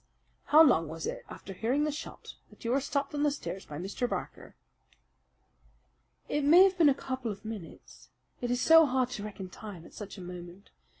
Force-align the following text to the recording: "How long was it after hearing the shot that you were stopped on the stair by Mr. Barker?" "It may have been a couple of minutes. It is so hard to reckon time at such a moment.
"How 0.45 0.63
long 0.63 0.87
was 0.87 1.05
it 1.05 1.23
after 1.29 1.53
hearing 1.53 1.83
the 1.83 1.91
shot 1.91 2.33
that 2.49 2.65
you 2.65 2.71
were 2.71 2.81
stopped 2.81 3.13
on 3.13 3.21
the 3.21 3.29
stair 3.29 3.59
by 3.69 3.77
Mr. 3.77 4.09
Barker?" 4.09 4.55
"It 6.27 6.43
may 6.43 6.63
have 6.63 6.75
been 6.75 6.89
a 6.89 6.95
couple 6.95 7.31
of 7.31 7.45
minutes. 7.45 8.09
It 8.41 8.49
is 8.49 8.59
so 8.61 8.87
hard 8.87 9.11
to 9.11 9.23
reckon 9.23 9.51
time 9.51 9.85
at 9.85 9.93
such 9.93 10.17
a 10.17 10.21
moment. 10.21 10.71